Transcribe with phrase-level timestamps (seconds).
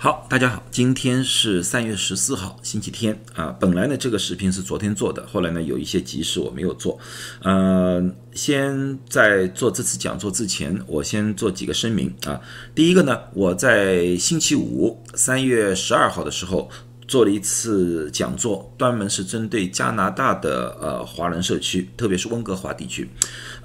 [0.00, 3.48] 好，大家好，今天是三月十四号，星期天啊。
[3.58, 6.96] 本来呢，这个视频是昨天做的，后来呢，有一些急事我没有做。
[7.42, 8.00] 呃，
[8.32, 12.40] 先在做这次讲座之前，我先做几个声明啊。
[12.76, 16.70] 第一个呢，我在星期五三月十二号的时候。
[17.08, 23.08] 做了一次讲座，专门是针对加拿大的呃华人社区，特别是温哥华地区。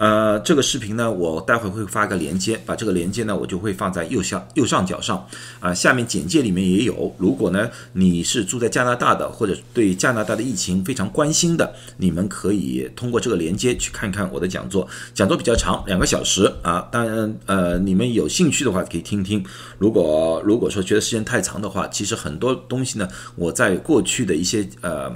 [0.03, 5.25] 呃，这个视频呢，我待会会发个链接，把这个链接呢，我就会放在右下右上角上。
[5.61, 7.15] 啊，下面简介里面也有。
[7.17, 14.85] 如果呢你是住在加拿大的，或者对加拿大的疫情非常关心的，你们可以通过这个链接去看看我的讲座。
[15.13, 16.85] 讲座比较长，两个小时啊。
[16.91, 19.41] 当然，呃，你们有兴趣的话可以听听。
[19.77, 23.07] 如果如果说觉得时间太长的话，其实很多东西呢。
[23.37, 25.09] 我在过去的一些呃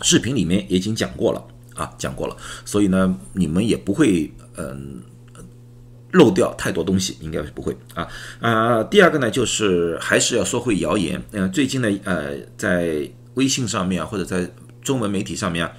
[0.00, 1.42] 视频里面也已经讲过了
[1.74, 5.02] 啊，讲过了，所以呢，你们也不会嗯
[6.12, 8.06] 漏掉太多东西，应该是不会啊
[8.40, 8.82] 啊。
[8.84, 14.50] 第二个呢，就是还是要说回谣言，嗯，最近呢，呃，在微信上面啊或者在
[14.82, 15.72] 中文媒体上面啊，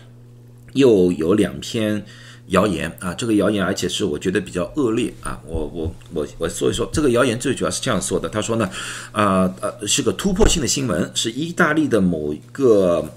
[0.73, 2.05] 又有两篇。
[2.47, 5.39] 谣言啊，这个谣言，而且是我觉得比较恶劣啊。
[5.47, 8.27] 我我我我说一说这个谣言，最主要是这样说的。
[8.27, 8.69] 他说呢，
[9.13, 13.09] 啊呃，是个突破性的新闻，是意大利的某一个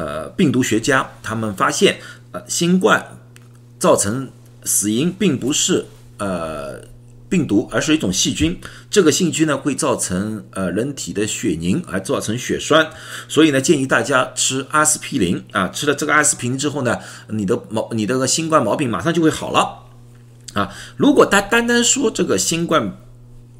[0.00, 1.98] 呃病毒学家，他们发现
[2.32, 3.04] 呃新冠
[3.78, 4.28] 造成
[4.64, 5.84] 死因并不是
[6.18, 6.88] 呃。
[7.30, 8.58] 病毒，而是一种细菌。
[8.90, 12.90] 这个细菌呢，会造成呃人体的血凝，而造成血栓。
[13.28, 15.68] 所以呢，建议大家吃阿司匹林啊。
[15.68, 19.60] 吃了这个阿司匹林之后呢，你的毛，你的新冠毛病马上就会好了
[20.54, 20.74] 啊。
[20.96, 22.96] 如果单单单说这个新冠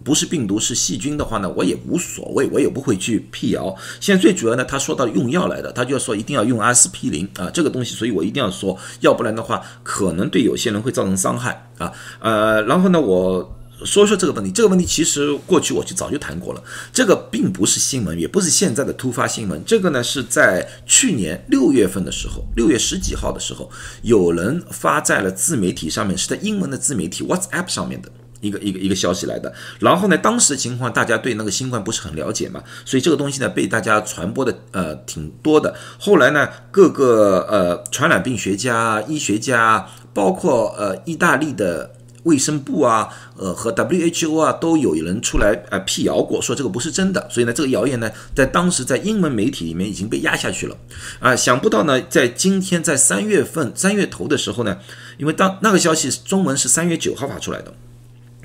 [0.03, 3.75] 不是病毒是细菌的话呢，我也无所谓，我也不会去辟谣。
[4.01, 11.93] 现在最主要呢，他说到用药来的，他就要说一定要用阿司匹林啊，这个东西，所以我一定要说，要不然的话，可能对有些人会造成伤害啊。
[12.21, 13.57] 呃，然后呢，我。
[13.83, 16.63] 说说这个问题，这个问题其实过去我就早就谈过了。
[16.93, 19.59] 这个并不是新闻，也不是现在的突发新闻。
[19.65, 23.71] 这个呢是在去年六月份的时候，六月十几号的时候，
[24.03, 29.53] 有人发在了自媒体上面，是在英文的自媒体 WhatsApp 上面的一个一个一个消息来的。
[29.79, 35.75] 然后呢，当时的情况大家对那个新冠不是很了解嘛，所以这个东西呢被大家传播的呃挺多的。
[35.99, 41.93] 后来呢，各个呃传染病学家、医学家，包括呃意大利的。
[42.25, 50.77] 卫生部啊，呃和 WHO 啊都有人出来呃辟谣过，说这个不是真的，所以呢这个谣言呢在当时在英文媒体里面已经被压下去了
[51.19, 54.77] 啊，想不到呢在今天在三月份三月头的时候呢，
[55.17, 57.73] 因为当那个消息中文是三月九号发出来的。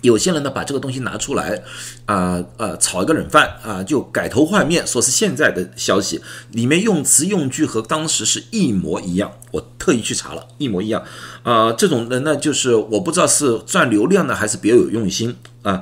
[0.05, 1.61] 有些人呢，把这个东西拿出来，
[2.05, 6.21] 啊呃，炒一个冷饭啊，就改头换面，说是现在的消息，
[6.51, 9.31] 里面用词用句和当时是一模一样。
[9.51, 11.03] 我特意去查了，一模一样。
[11.43, 15.81] 啊，这种人呢，就是我不知道是赚流量呢，还是别有用心啊。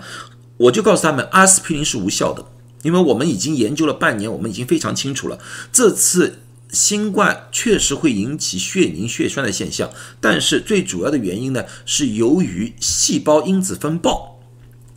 [0.58, 2.46] 我就告诉他们，阿司匹林是无效的，
[2.82, 5.38] 因为我们已经研究了半年，我们已经非常清楚了，
[5.72, 6.40] 这次。
[6.74, 14.42] 新冠确实会引起血凝血栓的现象，但是最主要的原因呢，是由于细胞因子风暴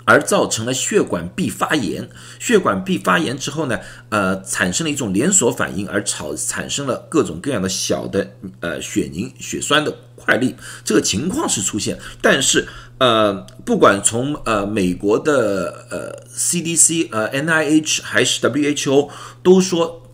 [0.07, 2.09] 而造成了血管壁发炎。
[2.39, 3.79] 血管壁发炎之后呢，
[4.09, 10.57] 呃，产生了一种连锁反应，而产产生了各种各样的小的呃血凝血栓的块粒。
[10.83, 12.67] 这个情况是出现，但是
[12.97, 13.35] 呃，
[13.67, 19.11] 不管从呃美国的呃 CDC 呃 NIH 还是 WHO
[19.43, 20.05] 都说。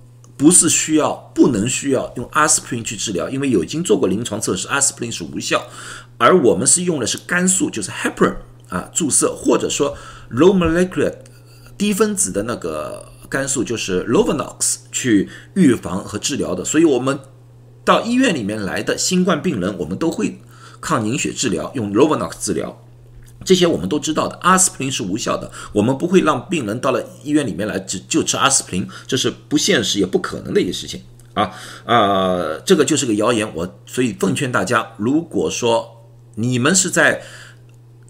[0.43, 5.69] 不是需要，不能需要用阿司匹林去治疗，因为有已经做过临床测试，阿司匹林是无效。
[6.19, 8.35] 而我们是用的是肝素，就是 heparin
[8.69, 9.97] 啊，注射或者说
[10.33, 11.15] low molecular
[11.79, 16.65] 低分子的那个肝素，就是 Lovenox 去预防和治疗的。
[16.65, 17.21] 所以，我们
[17.85, 20.41] 到医院里面来的新冠病人，我们都会
[20.81, 22.82] 抗凝血治疗，用 Lovenox 治疗。
[23.45, 25.51] 这些我们都知道的，阿司匹林是无效的。
[25.73, 31.01] 我们不会让病人到了医院里面来只就吃阿司匹林，这是不现实也不可能的一个事情
[31.35, 31.51] 啊
[31.85, 32.59] 啊！
[32.65, 33.51] 这个就是个谣言。
[33.55, 36.05] 我所以奉劝大家，如果说
[36.35, 37.23] 你们是在。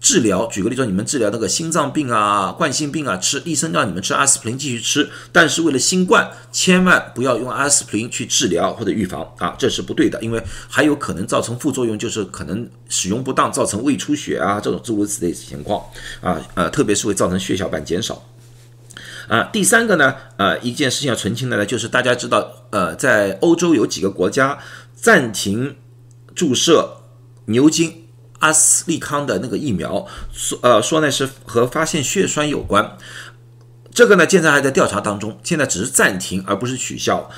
[0.03, 15.81] 治疗，举个例子，你们治疗那个心脏病啊、冠心病啊，吃医生让你们吃阿司匹林继续吃，但是为了新冠，千万不要用阿司匹林去治疗或者预防啊，这是不对的，因为还有可能造成副作用，就是可能使用不当造成胃出血啊这种诸如此类情况
[16.19, 18.21] 啊呃，特别是会造成血小板减少
[19.29, 19.43] 啊。
[19.53, 24.59] 第三个呢，呃，一件事情要澄清的呢，就是大家知道，呃，在欧洲有几个国家
[24.93, 25.77] 暂停
[26.35, 26.97] 注射
[27.45, 28.02] 牛津。
[28.43, 32.97] 阿斯利康的那个疫苗，说呃说呢是和发现血栓有关，
[33.89, 37.29] 这个呢现在还在调查当中，现在只是暂停而不是取消。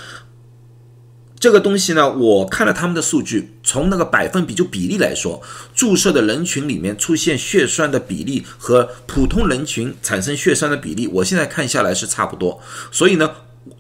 [1.39, 5.39] 这个东西呢，我看了他们的数据，从那个百分比就比例来说，
[5.75, 12.59] 注射的人群里面出现血栓的比例和普通人群产生血栓的比例，我现在看下来是差不多。
[12.91, 13.29] 所以呢，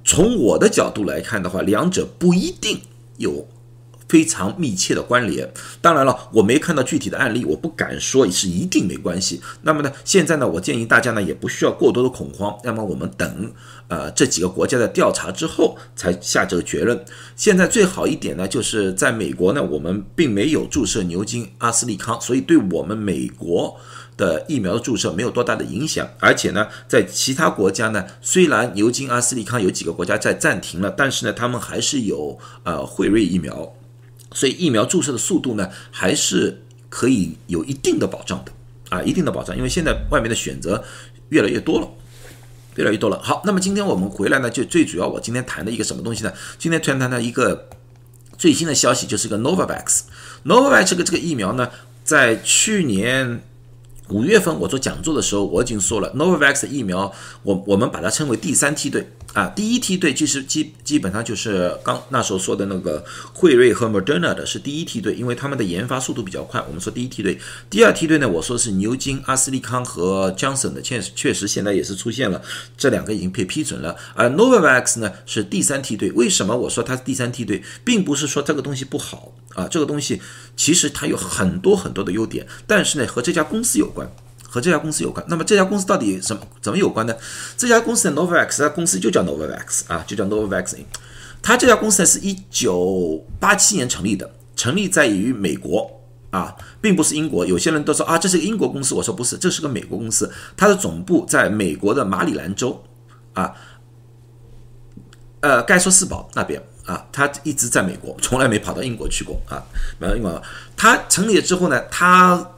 [0.03, 2.81] 从我的角度来看的话，两者不一定
[3.17, 3.47] 有。
[4.15, 5.51] 非常密切的关联。
[5.81, 9.41] 当然了，我没看到具体的案例，我不敢说是一定没关系。
[9.63, 12.57] 那么呢，现在呢，我建议大家呢也不需要过多的恐慌。
[12.63, 13.51] 那么我们等
[13.89, 16.97] 呃这几个国家的调查之后才下这个结论。
[17.35, 23.75] 现在最好一点呢，就是在美国呢，我们并没有注射牛津、阿斯利康，所以对我们美国
[24.15, 26.07] 的疫苗的注射没有多大的影响。
[26.21, 33.73] 而且呢，在其他国家呢，虽然牛津、阿斯利康有几个国家在暂停了，但是呢，他们还是有呃辉瑞疫苗。
[34.35, 38.51] 所以疫苗注射的速度呢，还是可以有一定的保障的
[38.89, 40.83] 啊，一定的保障，因为现在外面的选择
[41.29, 41.87] 越来越多了，
[42.75, 43.17] 越来越多了。
[43.23, 46.33] 好，那么今天我们回来呢，就最主要我今天谈的一个什么东西呢？
[46.59, 47.69] 今天突然谈到一个
[48.37, 50.01] 最新的消息，就是个 Novavax。
[50.43, 51.69] Novavax 这个这个疫苗呢，
[52.03, 53.41] 在去年
[54.09, 57.11] 五月份我做讲座的时候，我已经说了，Novavax 疫苗，
[57.43, 59.09] 我我们把它称为第三梯队。
[59.35, 63.03] 啊，第一梯队其实基基本上就是刚那时候说的那个
[63.33, 66.63] 辉瑞和 Moderna 的是第一梯队，因为他们的研发速度比较快。
[66.65, 67.37] 我们说第一梯队，
[67.69, 72.41] 第二梯队呢，我说是牛津、阿斯利康和 Johnson 的，确确实现在也是出现了，
[72.77, 73.93] 这两个已经被批准了。
[74.13, 80.21] 而 Novavax 呢是第三梯队，为什么我说它是第三梯队，并不是说这个东西不好啊，这个东西
[80.55, 84.09] 其实它有很多很多的优点，但是呢和这家公司有关。
[84.55, 87.13] 和这家公司有关，那么这家公司到底什么怎么有关呢？
[87.57, 90.77] 这家公司的 Novavax，它公司就叫 Novavax 啊，就叫 Novavax。
[91.41, 95.91] 它这家公司呢是一九八七年成立的，成立在于美国
[96.29, 97.45] 啊，并不是英国。
[97.45, 100.31] 有些人都说啊，这是个英国公司，我说不是，这是个美国公司。
[100.55, 102.81] 它的总部在美国的马里兰州
[103.33, 103.53] 啊，
[105.41, 109.61] 呃，盖索斯堡那边啊，它一直在美国，从来没跑到英国去过啊。
[109.99, 110.41] 没有英国，
[110.77, 112.51] 它成立了之后呢，它。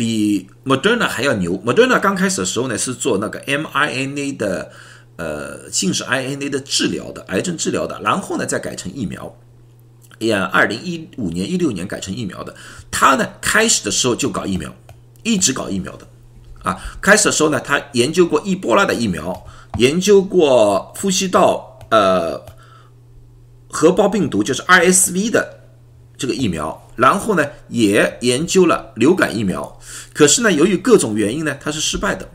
[0.00, 1.62] 比 Moderna 还要牛。
[1.62, 4.72] Moderna 刚开始的时候呢，是做那个 mRNA 的，
[5.16, 8.00] 呃，信使 RNA 的治疗的，癌症治疗的。
[8.00, 9.36] 然后呢，再改成疫苗。
[10.20, 12.56] 呀，二零一五年、一六年改成疫苗的。
[12.90, 14.74] 他呢，开始的时候就搞疫苗，
[15.22, 16.08] 一直搞疫苗的。
[16.62, 19.44] 啊，开始的时候呢，他研究过伊波拉的疫苗，
[19.76, 22.40] 研究过呼吸道呃
[23.68, 25.60] 核包病毒，就是 RSV 的。
[26.16, 29.80] 这个疫苗，然后呢，也研究了流感疫苗，
[30.12, 32.28] 可是呢，由于各种原因呢，它是失败的。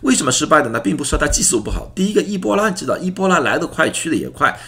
[0.00, 0.80] 为什么失败的呢？
[0.80, 1.92] 并不是说它技术不好。
[1.94, 4.58] 第一个，伊波拉你知道，伊波拉来得快，去的也快。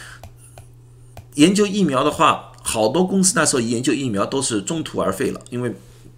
[1.34, 5.74] 研究疫苗的话，好多公司那时候研究疫苗都是中途而废了，因为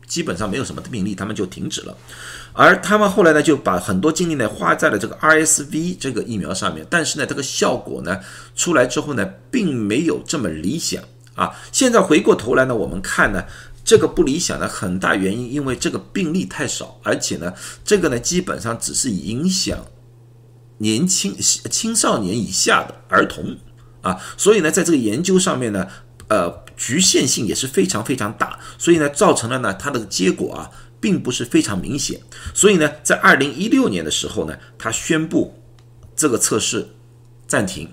[0.06, 1.96] 基本上没有什么病例，他们就停止了。
[2.52, 8.20] 而他们后来呢，就把很多精力呢花在了这个 RSV 这个疫苗上面，但是呢，这个效果呢
[8.54, 11.02] 出来之后呢，并没有这么理想。
[11.38, 13.44] 啊，现在回过头来呢，我们看呢，
[13.84, 17.54] 这个不理想的很大原因，因为这个病例太少，而且呢，
[17.84, 19.78] 这个呢基本上只是影响
[20.78, 21.36] 年轻
[21.70, 23.56] 青少年以下的儿童
[24.02, 25.86] 啊，所以呢，在这个研究上面呢，
[26.26, 30.68] 呃，局限性也是非常非常大，所以呢，造成了呢，它的结果啊，
[31.00, 32.20] 并不是非常明显，
[32.52, 35.62] 所以呢，在二零一六年的时候呢，他宣布
[36.16, 36.88] 这个测试
[37.46, 37.88] 暂停。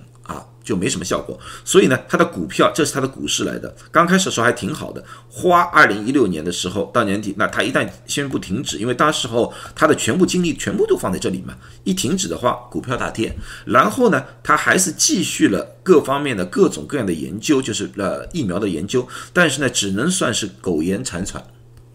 [0.66, 3.72] 就没什么效果，所以呢，它的股票这是它的股市来的。
[3.92, 11.54] 刚开始的时候还挺好的，花二零一六年的时候到年底，那它一旦宣布停止，因为当时候它的全部精力全部都放在这里嘛，
[11.84, 13.32] 一停止的话，股票大跌。
[13.64, 21.40] 然后呢，它还是继续了各方面的各种各样的研究，就是呃疫苗的研究，但是呢，只能算是苟延残喘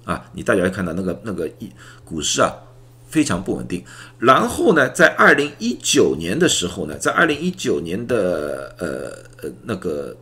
[0.06, 0.24] 啊。
[0.32, 1.70] 你大家看到那个那个一
[2.06, 2.54] 股市啊。
[3.12, 3.84] 非常不稳定，
[4.18, 10.16] 然后呢，在二零一九年的时候呢，在二零一九年的呃呃那个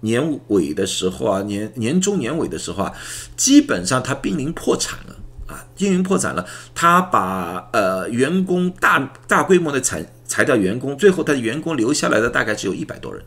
[0.00, 2.92] 年尾的时候啊，年年中年尾的时候啊，
[3.36, 6.44] 基本上它濒临破产了啊，濒临破产了。
[6.74, 8.98] 他把呃员工大
[9.28, 13.22] 大规模的裁裁掉员工，最后他的员工留下来的大概只有一百多人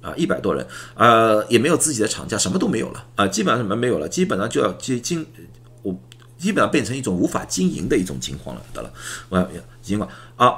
[0.00, 0.66] 啊，一百多人，
[0.96, 5.24] 呃，也没有自己的厂家，什么都没有了啊，基本上什么没有了，基本上就要接近。
[6.40, 8.90] 基本上变成一种无法经营的一种情况了，得了，
[9.28, 9.48] 我
[9.82, 10.54] 尽管啊，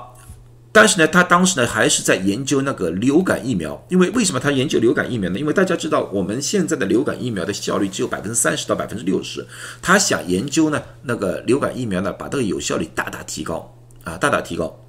[0.71, 5.39] 但是呢，他当时呢还是在研究那个流感疫苗，因为为什么他研究流感疫苗呢？
[5.39, 9.47] 因为大家知道我们现在的流感疫苗的效率只有百分之三十到百分之六十，
[9.83, 13.75] 他想研究呢那个流感疫苗呢，把这个有效率大大提高
[14.05, 14.81] 啊，大大提高，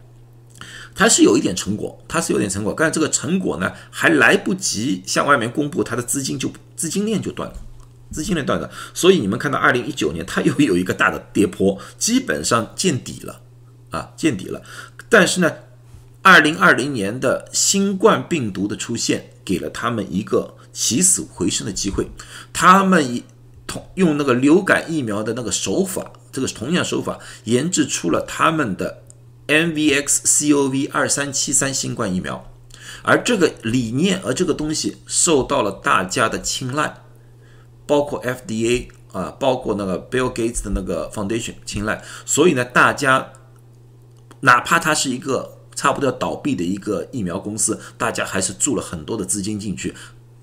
[0.96, 7.56] 他是有一点成果，他是有点成果，但是这个成果呢还来不及向外面公布，他的资金就资金链就断了。
[8.14, 13.42] 资金链断的，所以你们看到二零一九年它又有一个大的跌坡，基本上见底了
[13.90, 14.62] 啊，见底了。
[15.10, 15.52] 但是呢，
[16.22, 22.10] 二零二零年的新冠病毒的出现，给了他们一个起死回生的机会。
[22.54, 23.24] 他们以
[23.68, 29.04] 同用那个流感疫苗的那个手法，这个同样手法研制出了他们的
[29.48, 32.50] MVX-CoV 二三七三新冠疫苗，
[33.04, 37.03] 而这个理念，而这个东西受到了大家的青睐，
[37.86, 43.34] 包括 FDA 啊，包括那个 Bill Gates 的那个 Foundation 青睐，所以呢，大家
[44.42, 49.94] 哪怕它是一个差不多要倒闭的一个疫苗公司，大家还是注了很多的资金进去，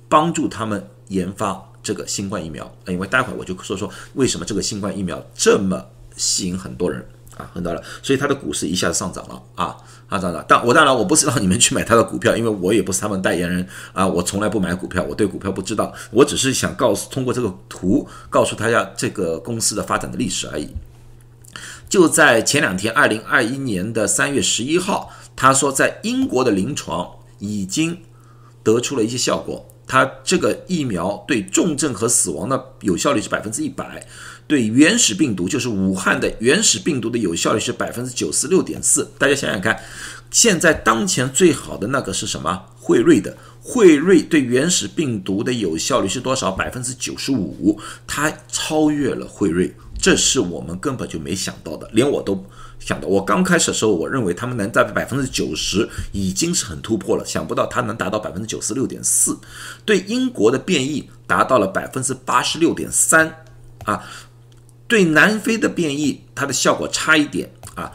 [0.08, 1.66] 帮助他们研发。
[1.82, 5.82] 这个新冠疫苗，因为待会儿我就说说为什么这个新冠疫苗这么
[6.14, 7.02] 吸引很多人。
[7.38, 9.42] 啊，很多人，所以它的股市一下子上涨了。
[9.54, 9.74] 啊，
[10.18, 10.44] 上涨了。
[10.48, 20.68] 但我当然我不是让你们去买他的股票，因为我也不是他们代言人啊，我从来不买股票，我对股票不知道，我只是想告诉通过这个图告诉大家这个公司的发展的历史而已。
[21.88, 27.98] 就在前两天，二零二一年的三月十一号，他说在英国的临床已经
[28.62, 29.66] 得出了一些效果。
[29.88, 34.06] 他这个疫苗对重症和死亡的有效率是百分之一百，
[34.50, 39.08] 对原始病毒，就是武汉的原始病毒的有效率是百分之九十六点四。
[39.16, 39.80] 大家想想看，
[40.32, 42.60] 现在当前最好的那个是什么？
[42.76, 46.50] 辉瑞的，辉瑞对原始病毒的有效率是多少？
[46.50, 47.78] 百分之九十五，
[48.08, 52.44] 它超越了辉瑞，这是我们根本就没想到的，连我都。
[52.80, 59.38] 想到我刚开始的时候，我认为他们能在百分之九十已经是很突破了，想不到它能达到百分之九十六点四，
[59.84, 63.30] 对英国的变异达到了百分之八十六点三
[63.84, 64.02] 啊，
[64.90, 67.90] 对南非的变异它的效果差一点啊，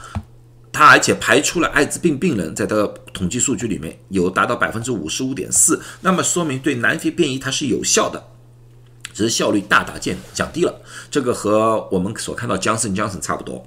[0.71, 8.25] 它而且排除了艾滋病病人在它的统计数据里面有达到百分之五十五点四，那么说明对南非变异它是有效的，
[9.13, 13.63] 只是效率大大降降低了，这个和我们所看到江森江森差不多。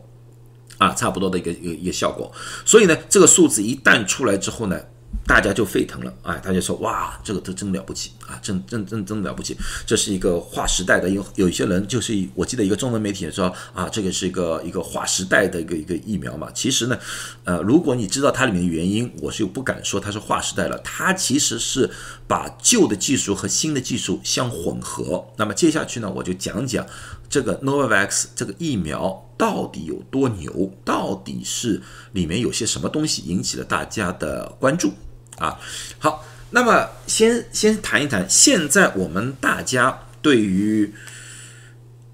[0.78, 2.32] 啊，差不多的一个一个一个效果，
[2.64, 4.80] 所以呢，这个数字一旦出来之后呢，
[5.26, 6.36] 大家就沸腾了啊！
[6.36, 9.56] 大家说哇，这个这真了不起啊，真真真真了不起！
[9.86, 16.50] 这是一个划时代的，有有一些人就是我记得一个中文媒体说啊，这个是一个一个划时代的一个一个疫苗嘛。
[16.52, 16.98] 其实呢，
[17.44, 21.88] 呃，如果你知道它里面的原因，我是又不敢说它是划时代了，它其实是
[22.26, 25.26] 把旧的技术和新的技术相混合。
[25.36, 26.86] 那么接下去呢，我就讲讲
[27.30, 29.24] 这个 Novavax 这个疫苗。
[29.38, 30.72] 到底有多牛？
[30.84, 31.80] 到底是
[32.10, 34.92] 里面有些什么东西引起了大家的关注
[35.36, 35.56] 啊？
[36.00, 40.94] 好，那么先先谈一谈，现在我们大家对于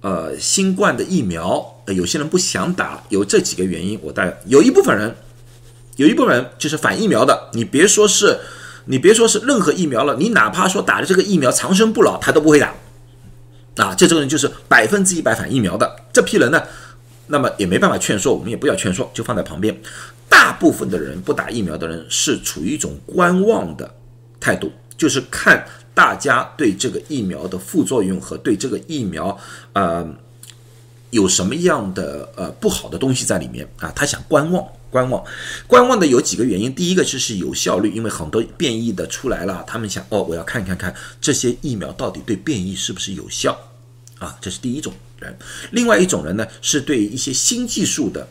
[0.01, 3.99] 呃新冠的疫苗，有些人不想打，有这几个原因。
[4.03, 5.15] 我大有一部分人，
[5.97, 7.51] 有一部分人就是反疫苗的。
[7.53, 8.41] 你别说是，
[8.87, 12.75] 你别说是任何疫苗了，你哪怕说打了这个疫苗长生不老，他都不会打
[13.77, 13.95] 啊。
[13.95, 16.61] 这种人就是百分之一百反疫苗的这批人呢。
[17.29, 19.81] 那么也没办法劝说，我们也不要劝说，就放在旁边。
[20.29, 23.95] 大部分的人不打疫苗的人是处于一种观望的
[24.45, 29.39] 态度，就是看大家对这个疫苗的副作用和对这个疫苗
[29.73, 30.07] 呃
[31.09, 35.25] 有什么样的呃不好的东西在里面啊，他想观望观望。
[35.67, 43.59] 观望的有几个原因，第一个就是有效率，因为很多变异的出来了，他们想哦，我要看看看这些疫苗到底对变异是不是有效
[44.19, 44.93] 啊，这是第一种。
[45.21, 45.39] 人，
[45.71, 48.29] 另外一种人呢，是对一些新技术的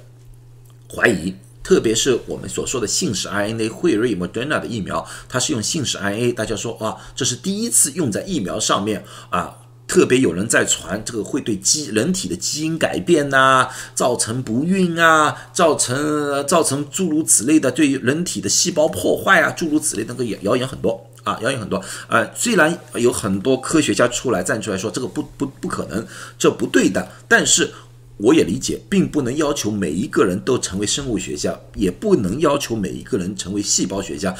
[0.93, 9.55] 怀疑，特别是我们所说的信使 RNA，辉瑞、Moderna 的疫苗，它是用信使 RNA，大家说啊，这是第一次用在疫苗上面啊，
[9.87, 21.09] 特别有人在传这个会对基人体的基因改变呐，造成不孕啊，造成造成诸如此类的对于人体的细胞破坏啊，诸如此类那个谣言很多。
[21.23, 21.81] 啊，谣言很多。
[22.09, 26.05] 呃，虽然有很多科学家出来站出来说这个不不不可能，
[26.37, 27.71] 这不对的，但是
[28.17, 34.35] 我也理解，并不能要求每一个人都成为生物学家，也不能要求每一个人成为细胞学家，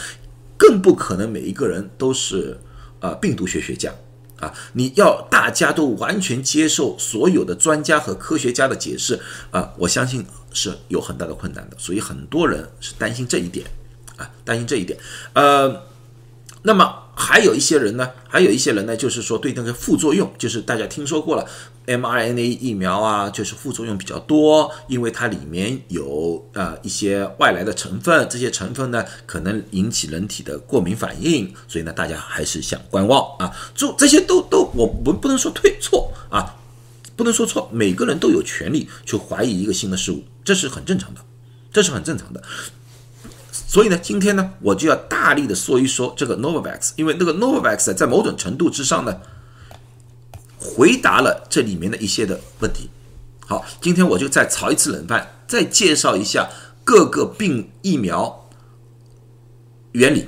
[0.57, 2.59] 更不可能每一个人都是
[2.99, 3.93] 啊病毒学学家
[4.39, 4.53] 啊。
[4.73, 9.19] 你要大家都完全接受所有的专家和科学家的解释
[9.51, 11.75] 啊，我相信是有很大的困难的。
[11.79, 13.65] 所以很多人是担心这一点
[14.17, 14.97] 啊，担心这一点，
[15.33, 15.83] 呃。
[16.65, 21.47] 那么还有一些人呢，还有一些人呢，就是说对那个副作用，就是大家听说过了
[21.85, 33.55] ，mRNA 疫苗啊，就是副作用比较多，因为它里面有呃一些外来的成分，这些成分呢可能引起人体的过敏反应，所以呢大家还是想观望啊。
[33.75, 36.55] 就这些都都我们不能说对错啊，
[37.15, 41.21] 不能说错，每个人都有权利去怀疑一个新的事物，这是很正常的，
[41.71, 42.41] 这是很正常的。
[43.73, 49.19] 所以呢，今天呢，我就要大力的说一说这个 Novavax，因为那个 Novavax 在某种程度之上呢，
[50.59, 52.91] 回答了这里面的一些的问题。
[53.47, 56.51] 好，今天我就再炒一次冷饭，再介绍一下
[56.83, 58.47] 各个病疫苗
[59.93, 60.27] 原理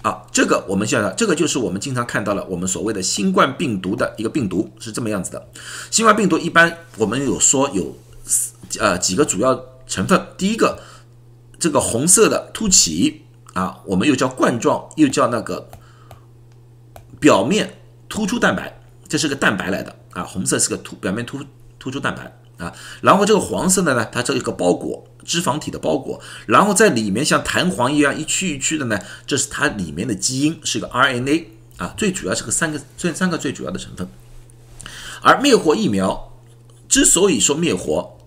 [0.00, 5.46] 啊，这个我们现在这个就是我们经常看到了我们所谓的新冠病毒的一个病毒是这么样子的。
[5.90, 7.94] 新冠病毒一般我们有说有
[8.78, 10.80] 呃几个主要成分，第一个
[11.58, 13.24] 这个红色的凸起
[13.54, 15.68] 啊，我们又叫冠状，又叫那个
[17.20, 21.44] 表面突出蛋白，这是个蛋白来的啊，红色是个突表面突
[21.78, 25.04] 突出蛋白啊，然后这个黄色的呢，它这一个包裹。
[25.24, 31.44] 脂肪体的包裹，然后在里面像弹簧一样一区一区的呢，这是它里面的基因，是个 RNA
[31.76, 34.08] 啊，最主要是个三个这三个最主要的成分。
[35.20, 36.32] 而灭活疫苗
[36.88, 38.17] 之所以说灭活，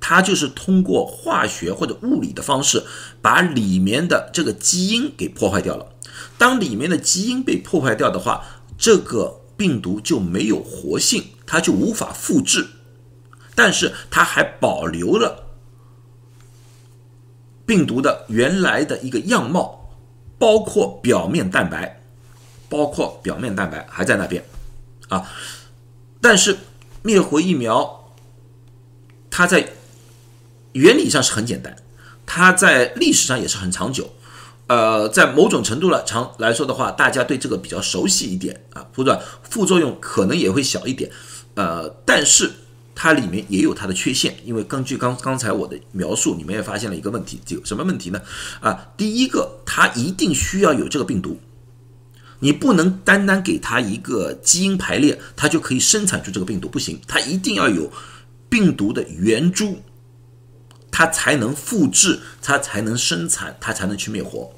[0.00, 2.82] 它就是通过化学或者物理的方式
[3.20, 5.92] 把里面的这个基因给破坏掉了。
[6.38, 8.44] 当里面的基因被破坏掉的话，
[8.78, 12.66] 这个病毒就没有活性，它就无法复制，
[13.54, 15.46] 但是它还保留了。
[17.66, 19.90] 病毒的原来的一个样貌，
[20.38, 22.00] 包括表面蛋白，
[22.68, 24.42] 包括表面蛋白还在那边，
[25.08, 25.30] 啊，
[26.20, 26.56] 但是
[27.02, 28.12] 灭活疫苗，
[29.30, 29.68] 它在
[30.72, 31.76] 原理上是很简单，
[32.26, 34.10] 它在历史上也是很长久，
[34.66, 41.10] 呃，在某种程度了长来说的话，大家对这个比较熟悉一点啊，或者副作用可能也会小一点，
[41.54, 42.50] 呃，但是。
[42.92, 48.20] 它里面也有它的缺陷，因为根据刚刚才我的描述，你们也发现了一个问题，有什么问题呢？
[48.60, 51.40] 啊，第一个，它一定需要有这个病毒，
[52.40, 57.90] 你不能单单给它一个基因排列，它就可以生产出这个病毒，不行，它一定要有
[58.50, 59.80] 病毒的圆珠，
[60.90, 64.52] 它才能复制，它才能生产，它才能去灭活，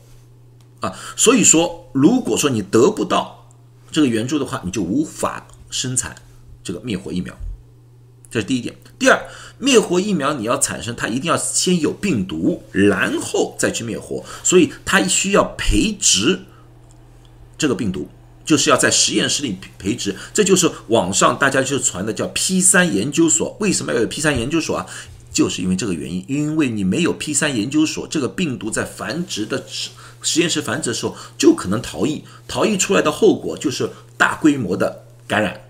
[0.81, 3.47] 啊，所以说，如果说你得不到
[3.91, 6.15] 这个援助的话，你就无法生产
[6.65, 7.35] 这个灭活疫苗。
[8.31, 8.75] 这是第一点。
[8.99, 16.41] 第二，灭活疫苗你要产生，它一定要先有病毒，然后再去灭活，所以它需要培植
[17.59, 18.09] 这个病毒，
[18.43, 20.17] 就是要在实验室里培植。
[20.33, 23.55] 这就是网上大家就传的叫 P 三研究所。
[23.61, 24.87] 为什么要有 P 三研究所啊？
[25.33, 29.91] 就是因为这个原因，因为你没有 P 三研究所，这个病毒在繁殖的实
[30.23, 35.61] 实验室繁殖的时候就可能逃逸，逃逸出来的后果就是大规模的感染，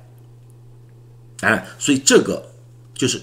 [1.38, 1.66] 感染。
[1.78, 2.50] 所以这个。
[2.94, 3.20] 就是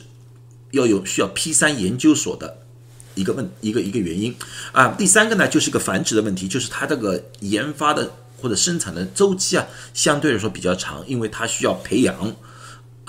[0.71, 2.65] 要有需要 P 三研究所的
[3.15, 4.35] 一个问一个一个原因
[4.73, 8.11] 啊，第三个呢就是个繁殖的问题，就是它这个研发的
[8.41, 12.35] 或者生产的周期啊，相对来说比较长，因为它需要培养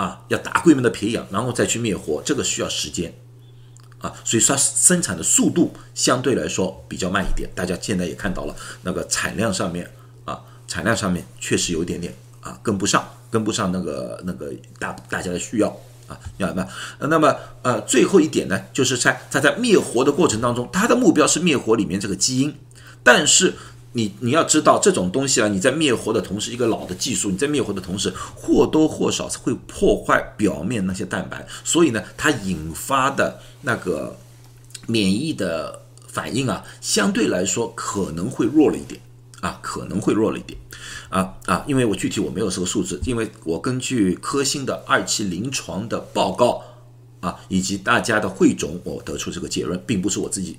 [0.01, 3.13] 啊，要大规模的培养，然后再去灭活，这个需要时间
[3.99, 7.51] 啊，所以说生产的速度相对来说比较慢一点。
[7.55, 9.91] 大家现在也看到了，那个产量上面
[10.25, 15.77] 啊，产量上面确实有一点点啊跟不上，跟不上那个那个大大家的需要。
[16.09, 16.67] 啊，明白吗？
[16.99, 22.57] 那么，呃，最后一点呢，就是在它在灭活的过程当中，它的目标是灭活里面这个基因。
[23.05, 23.55] 但是
[23.93, 34.17] 你你要知道，这种东西啊，你在灭活的同时，一个老的技术，你在灭活的同时，或多或少会破坏表面那些蛋白，所以呢，它引发的那个
[34.87, 39.01] 免疫的反应啊，相对来说可能会弱了一点
[39.41, 40.59] 啊，可能会弱了一点。
[41.11, 41.65] 啊啊！
[41.67, 46.63] 因为我具体我没有这个数字，因为我根据科兴的二期临床的报告
[47.19, 50.57] 啊，以及大家的汇总，我得出这个结论，并不是我自己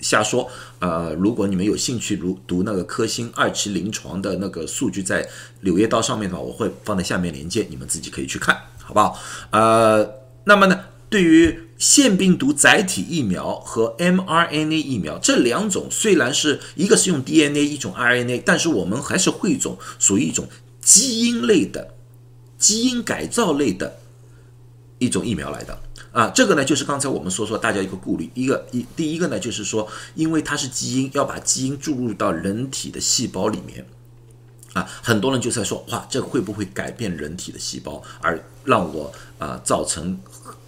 [0.00, 0.48] 瞎说。
[0.78, 5.24] 呃，如果你们有兴趣读读那个科兴二期临床的那个数据，在
[5.60, 9.18] 《柳叶刀》上面的话，我会放在下面连接，你们自己可以去看，好不好？
[9.50, 10.08] 呃，
[10.44, 11.60] 那么呢，对于。
[11.78, 20.48] 腺病毒载体疫苗和 mRNA 疫苗这两种虽然是一个是用 DNA，一种 RNA，但是我们还是汇总属于一种
[20.80, 21.92] 基因类的、
[22.56, 23.98] 基因改造类的
[24.98, 25.78] 一种疫苗来的
[26.16, 26.32] 啊。
[26.34, 33.86] 这个呢，就是刚才我们说说大家一个顾虑，一个一第一个呢，就是说，因为它是基因，要把基因注入到人体的细胞里面
[34.72, 40.18] 啊，很多人就在说，哇，这会不会改变人体的细胞，而让我啊造成。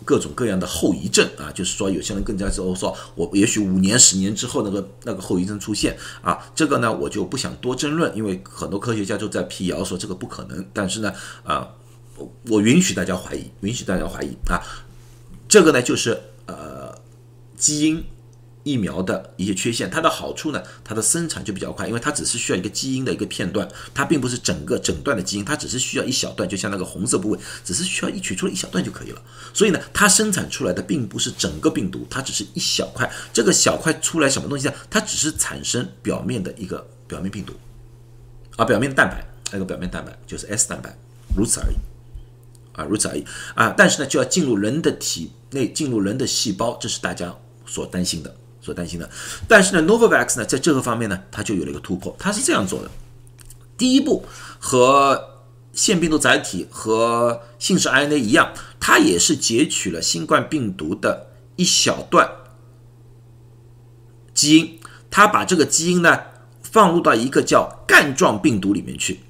[0.04, 10.64] 各种各样的后遗症啊，就是说有些人更加之后说，我也许五年、十年之后那个那个后遗症出现啊，这个呢我就不想多争论，因为很多科学家都在辟谣说这个不可能。
[10.72, 11.12] 但是呢，
[11.44, 11.68] 啊，
[12.46, 14.56] 我允许大家怀疑，允许大家怀疑啊，
[15.48, 16.94] 这个呢就是呃
[17.56, 18.04] 基因。
[18.64, 29.22] 疫苗的一些缺陷，它的好处呢，它的生产就比较快，因为它只是需要一个基因的一个片段，它并不是整个整段的基因，它只是需要一小段，就像那个红色部位，只是需要一取出来一小段就可以了。
[29.54, 33.10] 所以呢，它生产出来的并不是整个病毒，它只是一小块。
[33.32, 34.74] 这个小块出来什么东西呢？
[34.90, 37.54] 它只是产生表面的一个表面病毒，
[38.56, 40.94] 啊，表面蛋白，那个表面蛋白就是 S 蛋白，
[41.34, 41.76] 如此而已，
[42.74, 43.72] 啊，如此而已啊。
[43.74, 47.34] 但是呢，就要进入人的体内，进入人的细胞，这是大家
[47.66, 48.34] 所担心的。
[48.60, 49.08] 所担心的。
[49.46, 52.14] 但是呢，Novavax 呢，在这个方面呢，它就有了一个突破。
[52.18, 52.90] 它是这样做的：
[53.78, 54.26] 第一步
[54.58, 62.30] 和腺病毒载体和信使 RNA 一样，它也是截取了新冠病毒的一小段
[64.34, 66.18] 基因，它把这个基因呢
[66.62, 69.20] 放入到一个叫干状病毒里面去，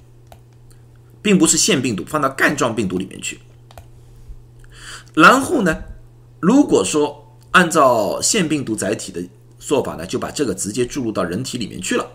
[1.22, 3.38] 并不是腺病毒，放到干状病毒里面去。
[5.14, 5.76] 然后呢，
[6.40, 9.20] 如果说按照腺病毒载体的
[9.59, 12.07] 做法呢，就把这个直接注入到人体里面去了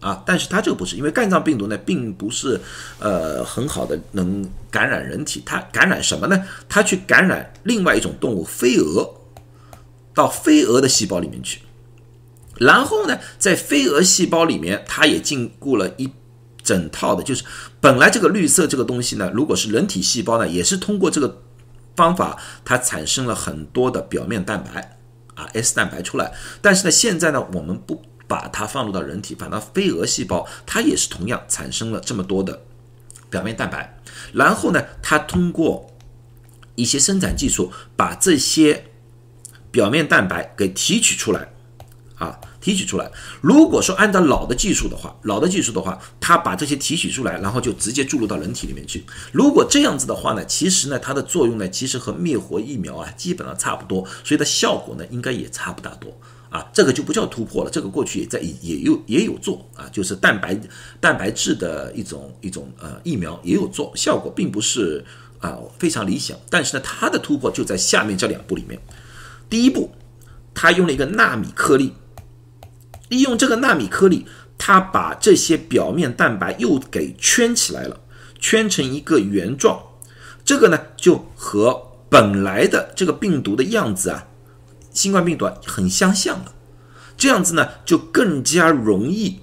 [0.00, 0.22] 啊。
[0.24, 2.60] 但是它这个不是，因为肝脏病毒呢，并不是
[3.00, 5.42] 呃很好的能感染人体。
[5.44, 6.44] 它感染什么呢？
[6.68, 9.10] 它去感染另外一种动物飞蛾，
[10.14, 11.60] 到飞蛾的细胞里面去。
[12.58, 16.08] 然后呢，在飞蛾细胞里面，它也禁锢了一
[16.62, 17.42] 整套的，就是
[17.80, 21.42] 本来这个绿色这个东西呢，如果是人体细胞呢，也是通过这个。
[21.96, 24.98] 方法它产生了很多的表面蛋白
[25.34, 26.32] 啊，S 蛋白出来。
[26.60, 32.62] 但是呢，现在呢，我们不把它放入到人体，反倒飞蛾细胞它也是同样产生了这么多的
[33.28, 33.98] 表面蛋白。
[34.32, 35.90] 然后呢，它通过
[36.74, 38.86] 一些生产技术把这些
[39.70, 41.52] 表面蛋白给提取出来
[42.16, 42.40] 啊。
[42.62, 43.10] 提取出来。
[43.42, 49.04] 如果说按照老的技术的话，老的技术的话，它把这些提取出来，然后就直接注入到人体里面去。
[49.32, 56.16] 如果这样子的话呢，其实呢，它的作用呢，其实和灭活疫苗啊基本上差不多，所以它效果呢，应该也差不大多
[56.48, 56.64] 啊。
[56.72, 60.54] 这个就不叫突破了，这个过去也在也有也有做啊，就是蛋白
[61.00, 65.04] 蛋白质的一种一种呃疫苗也有做，效果并不是
[65.40, 66.38] 啊非常理想。
[66.48, 68.80] 但是呢，它的突破就在下面这两步里面。
[69.50, 69.90] 第一步，
[70.54, 71.92] 它用了一个纳米颗粒。
[73.12, 74.24] 利用这个纳米颗粒，
[74.56, 78.00] 它把这些表面蛋白又给圈起来了，
[78.40, 79.78] 圈成一个圆状。
[80.42, 84.26] 这个呢，就和本来的这个病毒的样子啊，
[84.94, 86.54] 新冠病毒啊很相像了。
[87.14, 89.40] 这样子呢，就更加容易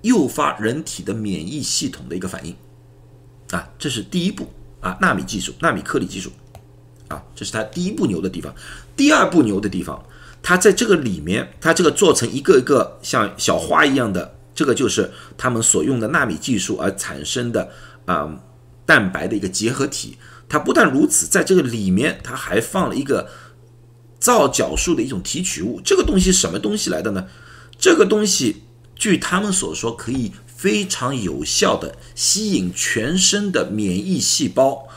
[0.00, 2.56] 诱发人体的免疫系统的一个反应
[3.52, 3.70] 啊。
[3.78, 6.32] 这是第一步啊，纳米技术、纳米颗粒技术
[7.06, 8.52] 啊，这是它第一步牛的地方。
[8.96, 10.04] 第二步牛的地方。
[10.42, 17.70] 它在这个里面，它这个做成一个一个像小花一样的，这个就是他们所用的纳米技术而产生的
[18.06, 18.28] 啊
[18.84, 20.18] 蛋白的一个结合体。
[20.48, 23.30] 它不但如此，在这个里面，它还放了一个
[24.18, 25.80] 皂角素的一种提取物。
[25.82, 27.28] 这个东西什么东西来的呢？
[27.78, 28.64] 这个东西
[28.96, 34.88] 据他们所说，可以非常有效的吸引全身的免疫细胞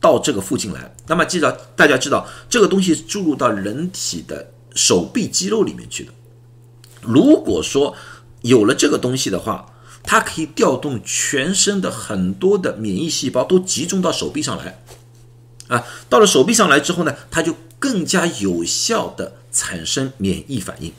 [0.00, 0.94] 到这个附近来。
[1.08, 4.53] 那么，记得大家知道，这个东西注入到人体的。
[4.74, 6.12] 手臂肌肉里面去的。
[7.00, 7.96] 如果说
[8.42, 14.84] 有了这个东西的话，它可以调动全身的很多的免疫细胞都集中到手臂上来，
[15.68, 20.92] 啊，到了手臂上来之后呢，它就更加有效的产生免疫反应，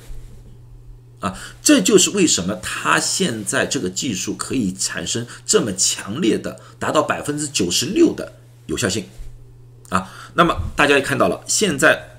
[1.20, 8.34] 啊，这就是为什么它现在这个技术可以产生这么强烈的，达到百分之九十六的
[8.66, 9.06] 有效性，
[9.90, 12.18] 啊，那么大家也看到了，现在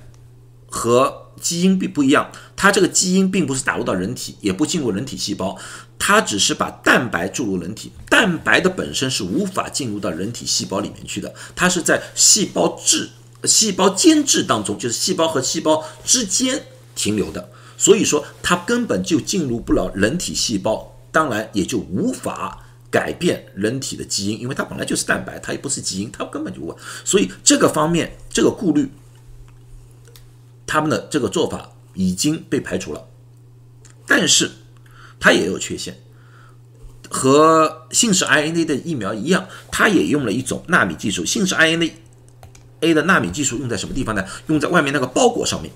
[0.69, 5.57] 和基因并不一样，它这个基因并不是打入到人体，也不进入人体细胞，
[5.97, 7.91] 它只是把蛋白注入人体。
[8.09, 13.09] 蛋白的本身是无法进入到人体细胞里面去的，它是在细胞质、
[13.43, 16.63] 细胞间质当中，就是细胞和细胞之间
[16.95, 17.49] 停留的。
[17.77, 26.75] 所以说，它根本就进入不了人体细胞，当然也就无法改变人体的基因，因为它本来就是蛋白，它也不是基因，它根本就无。
[27.05, 28.89] 所以这个方面，这个顾虑。
[30.67, 33.07] 他们的这个做法已经被排除了，
[34.05, 34.51] 但是
[35.19, 35.97] 它也有缺陷，
[37.09, 41.25] 和信使 RNA 的疫苗一样，它也用了一种纳米技术。
[41.25, 41.91] 信使 RNA
[42.93, 44.23] 的纳米技术用在什么地方呢？
[44.47, 45.71] 用在外面那个包裹上面，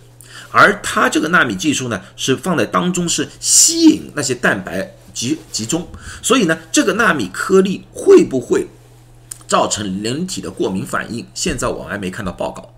[0.51, 5.87] 而它这个纳米技术呢，是放在当中，是吸引那些蛋白集集中。
[6.21, 8.67] 所以呢，这个纳米颗粒会不会
[9.47, 11.25] 造成人体的过敏反应？
[11.33, 12.73] 现在我还没看到报告。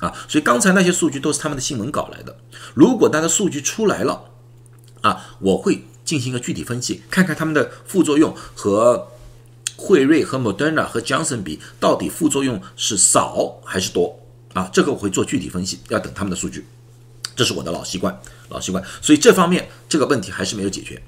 [0.00, 2.36] 啊，所以刚才那些数据都是他们的新闻稿来的。
[2.74, 4.24] 如果它的数据出来了，
[5.02, 9.08] 啊，我会进行一个具体分析，看看他们的副作用和
[9.76, 14.18] 辉瑞和 Moderna 和 Johnson 比，到底副作用是少还是多？
[14.52, 16.66] 啊，这个我会做具体分析，要等他们的数据。
[17.36, 18.82] 这是我的老习惯，老习惯。
[19.00, 21.02] 所以这方面这个问题还是没有解决，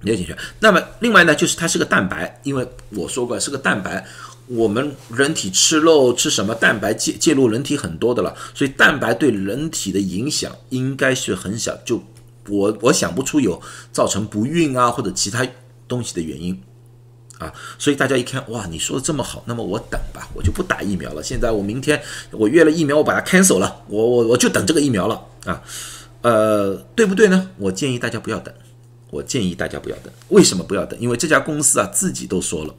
[0.00, 0.36] 没有解决。
[0.60, 4.06] 那么另外呢，就是它是个蛋白，因为我说过是个蛋白。
[4.48, 11.76] 我们人体吃肉吃什么蛋白介介入人体很多的了，所以蛋白对人体的影响应该是很小。
[11.84, 12.02] 就
[12.48, 13.60] 我我想不出有
[13.92, 15.46] 造成不孕啊或者其他
[15.88, 16.60] 东西的原因
[17.38, 17.52] 啊。
[17.78, 21.22] 所以大家一看哇，你说的这么好，那么我等吧，我就不打疫苗了。
[21.22, 25.62] 现在我明天我约了疫苗，我把它 cancel 了，我我我就等这个疫苗了啊。
[26.22, 27.50] 呃，对不对呢？
[27.58, 28.52] 我建议大家不要等，
[29.10, 30.12] 我建议大家不要等。
[30.28, 30.98] 为什么不要等？
[30.98, 32.74] 因为这家公司啊自己都说了，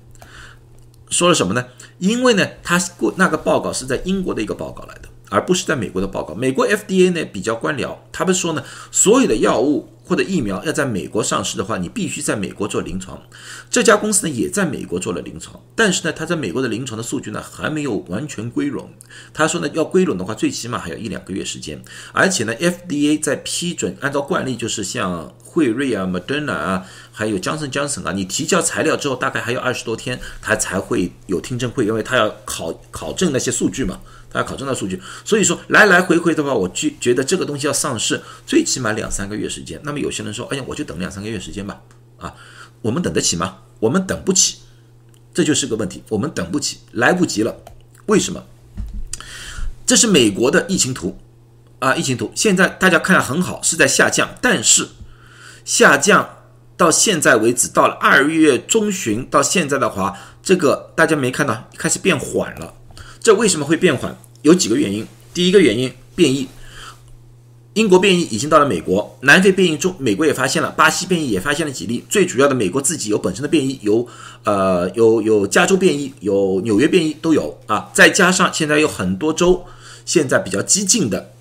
[1.09, 1.65] 说了什么呢？
[1.99, 6.33] 因为呢，他过那个报告是在英国的一个报告来的，而不是在美国的报告。
[6.33, 9.89] 美国 FDA 呢比较官僚，他们说呢，所有的药物。
[10.07, 13.21] 或者疫苗要在美国上市的话，你必须在美国做临床。
[13.69, 18.89] 这家公司呢也在美国做了临床，但是呢，它在美国的临床的数据呢还没有完全归拢。
[19.33, 21.83] 他说呢，要归拢的话，最起码还要一两个月时间。
[22.13, 33.99] 而且呢，FDA 在批准，按照惯例就是像辉瑞啊、Moderna 啊，还有 Johnson Johnson 啊，你提交材料之后，大概还有二十多天，它才会有听证会，因为它要考考证那些数据嘛。
[34.29, 39.79] 他要考证那数据，所以说来来回回的话，我觉觉得这个东西要上市，最起码两三个月时间。
[39.83, 41.81] 那么有些人说，哎呀，我就等两三个月时间吧，
[42.17, 42.35] 啊，
[42.81, 43.59] 我们等得起吗？
[43.79, 44.57] 我们等不起，
[45.33, 47.55] 这就是个问题，我们等不起，来不及了。
[48.07, 48.43] 为什么？
[49.85, 51.17] 这是美国的疫情图
[51.79, 54.89] 啊，疫情图现在大家看很好，是在下降，但是
[55.67, 56.29] 下降
[56.77, 62.73] 到现在为止，到了二月中旬到现在的话，这个大家没看到开始变缓了。
[63.19, 64.17] 这为什么会变缓？
[64.43, 65.05] 有几个原因。
[65.33, 66.47] 第一个原因，变异，
[67.73, 72.05] 英国变异已经到了美国，南非变异中，美国也发现了，巴西变异也发现了几例。
[72.07, 74.07] 最主要的，美国自己有本身的变异，有
[74.45, 77.89] 呃有有加州变异，有纽约变异都有啊。
[77.93, 79.65] 再加上现在有很多州
[80.05, 81.33] 现在比较激进的，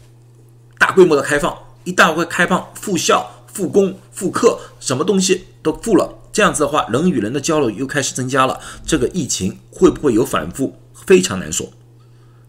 [0.78, 6.14] 大规模的开放，一旦会开放复校、复工、复课，什么东西都复了。
[6.30, 10.76] 这样子的话，人与人的交流又开始增加了，这个疫情会不会有反复？
[11.06, 11.72] 非常难说，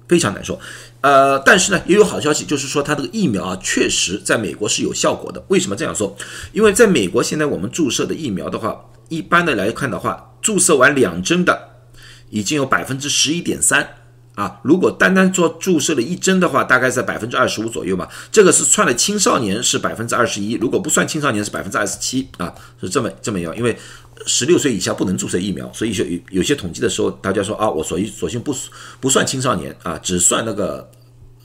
[0.05, 0.59] 非常难说。
[0.99, 5.41] 呃，但是呢，也有好消息，就是说它这个疫苗啊，确实在美国是有效果的。
[5.47, 6.13] 为什么这样说？
[6.51, 11.69] 因为在美国现在我们注射的疫苗的话，一般的来看的话，注射完两针的
[12.29, 13.87] 已经有百分之十一点三
[14.37, 14.57] 啊。
[14.63, 18.07] 如果单单做注射了一针的话，大概在百分之二十五左右吧。
[18.31, 23.77] 这个是算了青少年是百分之二十一，如果不算青少年是百分之二十七啊，是这么这么样，因为。
[24.25, 28.53] 十六岁以下不能注射疫苗，所以有有些统计的时候，大家说啊，我所索性不
[28.99, 30.89] 不算青少年啊，只算那个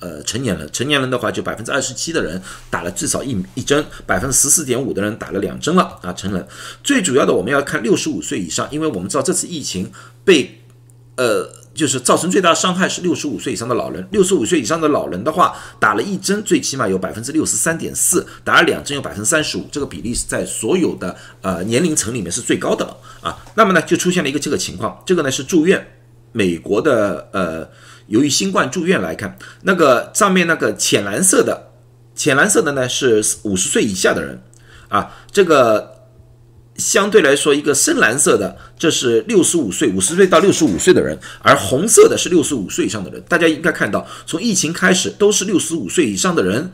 [0.00, 0.66] 呃成年人。
[0.72, 6.14] 成年人的话，就百分之二十七的人打了至少一一针，百分之十四点五的人打了两针了啊。
[6.14, 6.48] 成人
[6.82, 9.92] 最主要的，我们要看六十五岁以上，因为我们知道这次疫情
[10.24, 10.62] 被
[11.16, 11.61] 呃。
[11.74, 14.06] 就是造成最大伤害是六十五岁以上的老人。
[14.10, 19.66] 六十五岁以上的老人的话，打了一针，最起码有百分之六十三点四；打了两针，有百分之三十五。
[19.72, 23.38] 这个比例是在所有的呃年龄层里面是最高的了啊。
[23.54, 25.02] 那么呢，就出现了一个这个情况。
[25.06, 25.86] 这个呢是住院，
[26.32, 27.68] 美国的呃，
[28.06, 31.72] 由于新冠住院来看，那个上面那个浅蓝色的，
[32.14, 34.42] 浅蓝色的呢是五十岁以下的人
[34.88, 35.91] 啊，这个。
[36.76, 43.22] 相对来说，一个深蓝色的，这是六十五岁、五十岁到六十五岁的人，而红色的是六十五岁以上的人。
[43.28, 46.72] 大家应该看到，从疫情开始，都是六十五岁以上的人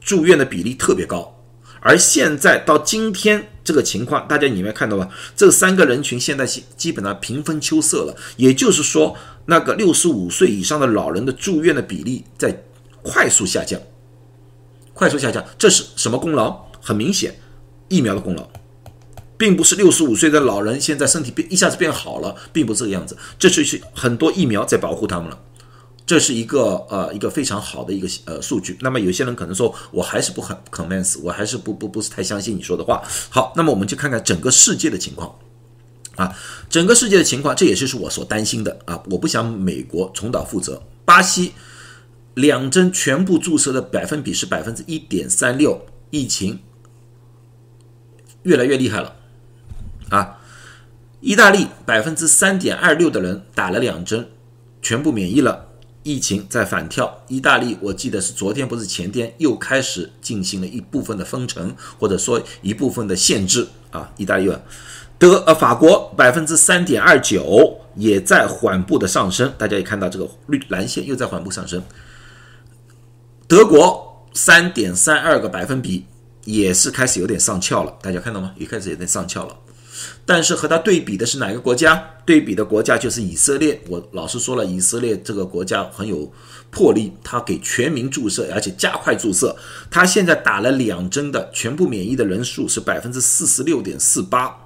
[0.00, 1.32] 住院的比例特别高。
[1.80, 5.08] 而现在到今天这个情况，大家你们看到吧？
[5.36, 8.16] 这三个人群现在基基本上平分秋色了。
[8.36, 12.64] 也就是说，那个六十五岁以上的老人的住院的比例在
[13.02, 13.80] 快速下降，
[14.92, 15.44] 快速下降。
[15.56, 16.66] 这是什么功劳？
[16.80, 17.36] 很明显，
[17.86, 18.48] 疫苗的功劳。
[19.38, 25.38] 并不是六十五岁的老人现在身体变一下子变好了，并不是这个样子，这就是很多疫苗在保护他们了，
[26.06, 28.76] 这是一个呃一个非常好的一个呃数据。
[28.80, 33.02] 那么有些人可能说我还是不很 convince，我还是不不不是太相信你说的话。
[33.28, 35.34] 好，那么我们就看看整个世界的情况
[36.16, 36.34] 啊，
[36.70, 40.82] 整个世界的情况，这也就是我所担心的啊，我不想美国重蹈覆辙。
[41.04, 41.52] 巴西
[42.34, 46.60] 两针全部注射的百分比是百分之一点三六，疫情
[48.44, 49.15] 越来越厉害了。
[50.10, 50.38] 啊，
[51.20, 54.28] 意大利百分之三点二六的人打了两针，
[54.80, 55.66] 全部免疫了，
[56.02, 57.22] 疫情在反跳。
[57.26, 64.12] 意大利我记得是昨天不是前天又开始进行了一部分的封城，或者说一部分的限制啊。
[64.16, 64.60] 意大利啊
[65.18, 71.82] 德呃法国百分之三点二九也在缓步的上升，大家也看到这个绿蓝线又在缓步上升。
[73.48, 76.04] 德国三点三二个百分比
[76.44, 78.52] 也是开始有点上翘了，大家看到吗？
[78.56, 79.56] 也开始有点上翘了。
[80.24, 82.02] 但是和它对比的是哪个国家？
[82.24, 83.80] 对比的国家就是以色列。
[83.88, 86.32] 我老实说了，以色列这个国家很有
[86.70, 89.54] 魄力，它给全民注射，而且加快注射。
[89.90, 94.56] 它现在打了两针的全部免疫的人数是百分之四十六点四八。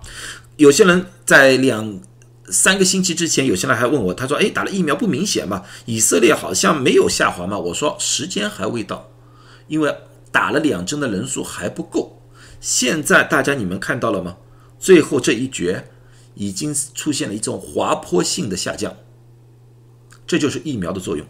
[0.56, 2.00] 有些人在两
[2.48, 5.62] 三个星期之前，有些人还问我，他说：“哎，打了疫苗不明显吗？
[5.84, 9.08] 以色列好像没有下滑吗？”我说：“时间还未到，
[9.68, 9.94] 因为
[10.32, 12.20] 打了两针的人数还不够。
[12.60, 14.36] 现在大家你们看到了吗？”
[14.80, 15.90] 最后这一绝
[16.34, 18.96] 已经出现了一种滑坡性的下降，
[20.26, 21.26] 这就是疫苗的作用，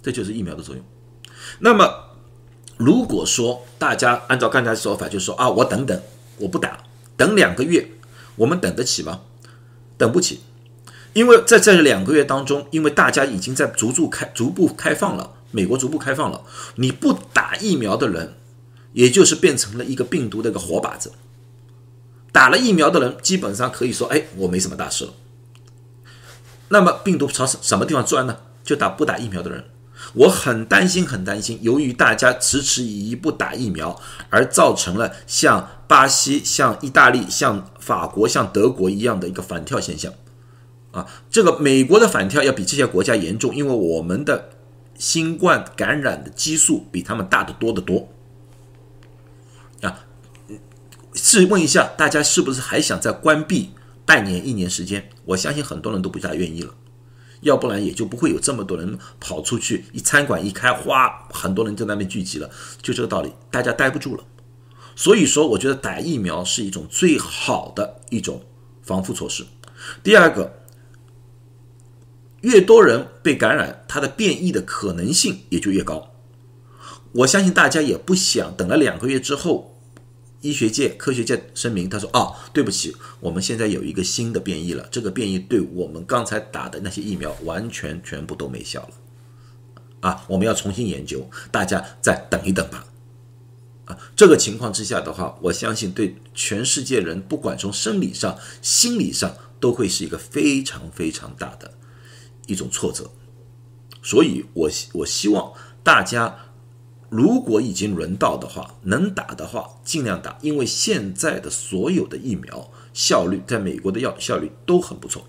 [0.00, 0.84] 这就是疫苗的作用。
[1.58, 2.16] 那么
[2.76, 6.00] 如果说大家按照刚才说法，就说啊，我等等，
[6.38, 6.84] 我不打，
[7.16, 7.90] 等两个月，
[8.36, 9.22] 我们等得起吗？
[9.98, 10.40] 等不起，
[11.12, 16.44] 因为在这两个月当中，因为大家已经在逐步开、逐步开放了，美国逐步开放了，
[16.76, 18.34] 你不打疫苗的人，
[18.92, 21.12] 也就是变成了一个病毒的一个活靶子。
[22.36, 25.14] 打了疫苗的人，基本上可以说，哎，我没什么大事了。
[26.68, 28.36] 那么病毒朝什么地方钻呢？
[28.62, 29.64] 就打不打疫苗的人。
[30.12, 40.12] 我很担心，很担心，由于大家迟迟以一不打疫苗，而造成了像巴西、像意大利、像法国、像德国一样的一个反跳现象。
[40.92, 44.50] 啊，这个美国的反跳要比这些国家严重，因为我们的
[44.98, 48.10] 新冠感染的基数比他们大得多得多。
[49.80, 50.04] 啊，
[51.16, 53.70] 试问一下，大家是不是还想再关闭
[54.04, 55.10] 半年、一年时间？
[55.24, 56.74] 我相信很多人都不大愿意了。
[57.40, 62.50] 要不然也就不会有这么多人跑出去，一餐馆一开，哗，很多人在那边聚集了，
[62.80, 64.24] 就这个道理，大家待不住了。
[64.94, 68.42] 所以说，我觉得打疫苗是一种最好的一种
[68.82, 69.44] 防护措施。
[70.02, 70.60] 第二个，
[72.40, 76.12] 越多人被感染，它的变异的可能性也就越高。
[77.12, 79.75] 我相信大家也不想等了两个月之后。
[80.46, 88.90] 医学界、科学界声明，他说：“哦，对不起，我们现在有一个新的变异了，这个变异对我们刚才打的那些疫苗完全全部都没效了，
[90.08, 92.86] 啊，我们要重新研究，大家再等一等吧。”
[93.86, 101.74] 啊，这个情况之下的话，我相信对全世界人，不管从生理上、心理上，都会是一个非常非常大的
[102.46, 103.10] 一种挫折。
[104.02, 106.45] 所以，我希我希望大家。
[107.08, 115.24] 如果已经轮到的话，能打的话尽量打，因为现在的所有的疫苗效率，在美国的药效率都很不错，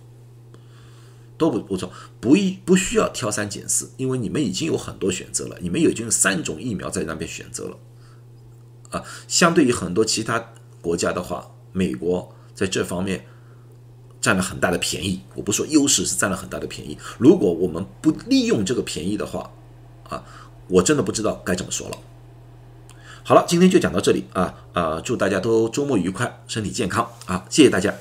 [1.37, 7.77] 都不不错，不一不需要挑三拣四，因为你们已经有很多选择了，你们已经有三种疫苗在那边选择了，
[8.89, 13.27] 啊，相对于很多其他国家的话，美国在这方面
[14.19, 15.21] 占了很大的便宜。
[15.35, 16.97] 我不说优势，是占了很大的便宜。
[17.19, 19.51] 如果我们不利用这个便宜的话，
[20.09, 20.25] 啊。
[20.67, 21.97] 我真的不知道该怎么说了。
[23.23, 25.01] 好了，今天就讲到这里啊啊！
[25.03, 27.45] 祝大家都周末愉快，身体健康啊！
[27.49, 27.93] 谢谢大家。